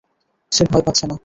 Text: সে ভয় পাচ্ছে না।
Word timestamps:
সে 0.51 0.63
ভয় 0.65 0.83
পাচ্ছে 0.83 1.05
না। 1.07 1.15